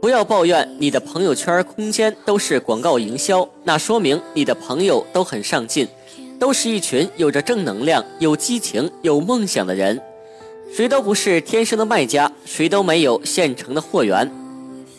[0.00, 5.86] 不要抱怨你的朋友圈空间都是广告营销，那说明你的朋友都很上进，
[6.40, 10.00] 都是一群有着正能量、有激情、有梦想的人。
[10.74, 14.28] 谁都不是天生的卖家，谁都没有现成的货源。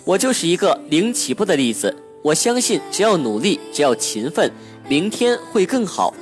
[0.06, 1.94] 我就是一个零起步的例子。
[2.22, 4.50] 我相信，只要努力，只要勤奋，
[4.88, 6.14] 明天会更好。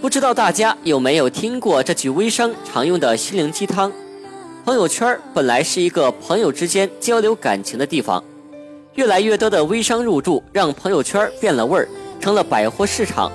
[0.00, 3.92] 不知道大家有没有听过这句微商常用的心灵鸡汤？
[4.64, 8.24] 朋友圈本来是一个朋友之间交流感情的地方，
[8.94, 11.86] 越来越多的微商入驻，让朋友圈变了味儿，
[12.18, 13.30] 成了百货市场。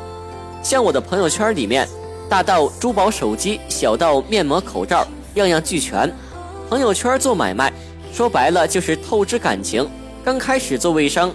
[0.64, 1.88] 像我的朋友圈里面，
[2.28, 6.12] 大到珠宝手机，小到面膜口罩，样样俱全。
[6.68, 7.72] 朋友圈做买卖，
[8.12, 9.88] 说白了就是透支感情。
[10.24, 11.32] 刚开始做微商。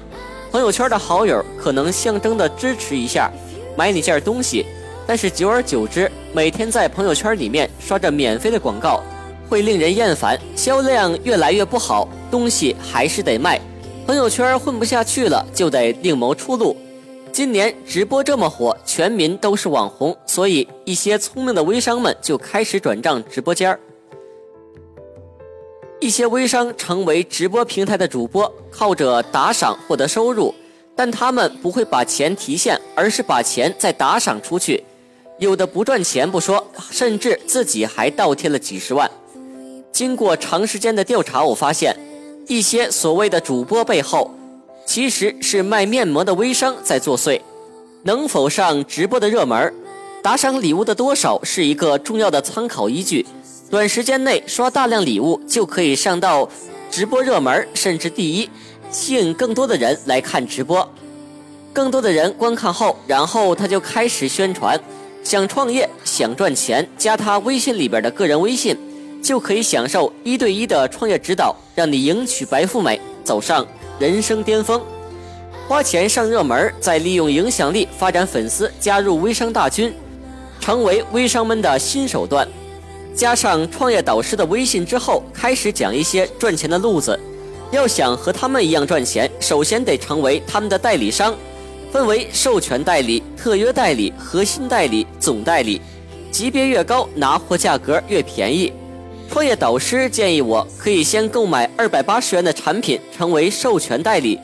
[0.51, 3.31] 朋友圈的好友可能象征的支持一下，
[3.77, 4.67] 买你件东西，
[5.11, 9.03] 但是久而久之，每天在朋友圈里面刷着免费的广告，
[9.49, 13.61] 会令人厌烦，销量越来越不好，东西还是得卖，
[14.07, 16.77] 朋友圈混不下去了，就得另谋出路。
[17.33, 23.81] 今年直播这么火，全民都是网红，所以一些聪明的微商们就开始转账直播间儿。
[25.99, 30.55] 一些微商成为直播平台的主播，靠着打赏获得收入，
[30.95, 34.85] 但他们不会把钱提现，而是把钱再打赏出去。
[35.41, 39.11] 有的不赚钱不说，甚至自己还倒贴了几十万。
[39.91, 41.97] 经过长时间的调查，我发现
[42.47, 44.31] 一些所谓的主播背后，
[44.85, 47.41] 其实是卖面膜的微商在作祟。
[48.03, 49.73] 能否上直播的热门，
[50.23, 53.25] 打赏礼物的多少是一个重要的参考依据。
[53.71, 56.47] 短时间内刷大量礼物就可以上到
[56.91, 58.51] 直播热门，甚至第一，
[58.91, 60.87] 吸引更多的人来看直播。
[61.73, 64.79] 更多的人观看后，然后他就开始宣传。
[65.23, 68.77] 想创业、想赚钱，加他微信里边的个人微信，
[69.23, 73.67] 就可以享受一对一的创业指导，让你迎娶白富美，走上
[73.99, 74.81] 人生巅峰。
[75.69, 79.93] 花钱上热门，再利用影响力发展粉丝，加入微商大军，
[80.59, 82.49] 成为微商们的新手段。
[83.15, 87.19] 加上创业导师的微信之后，开始讲一些赚钱的路子。
[87.71, 91.37] 要想和他们一样赚钱，首先得成为他们的代理商，
[91.93, 95.81] 分为授权代理、特约代理、核心代理、总代理，
[96.31, 98.71] 级别越高，拿货价格越便宜。
[99.31, 104.39] 创业导师建议我可以先购买二百八十元的产品，成为授权代理，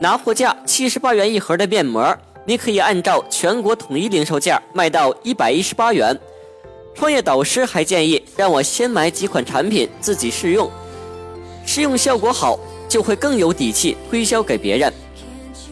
[0.00, 2.12] 拿货价七十八元一盒的面膜，
[2.44, 6.18] 你可以按照全国统一零售价卖到一百一十八元。
[6.92, 10.68] 创业导师还建议让我先买几款产品自己试用，
[11.64, 14.92] 试用效果好就会更有底气推销给别人。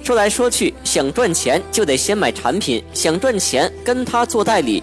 [0.09, 4.83] 说来说去，想赚钱就得先买产品，想赚钱跟他做代理。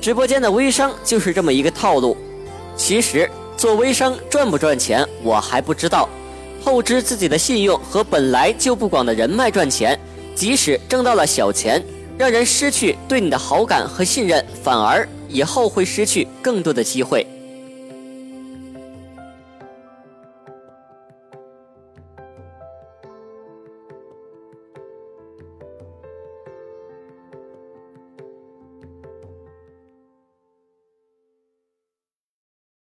[0.00, 2.16] 直播间的微商就是这么一个套路。
[2.74, 6.08] 其实做微商赚不赚钱我还不知道，
[6.64, 10.00] 透支自己的信用和本来就不广的人脉赚钱，
[10.34, 11.84] 即使挣到了小钱，
[12.16, 15.06] 让人失去对你的好感和信任，反而。
[15.28, 17.26] 以后会失去更多的机会。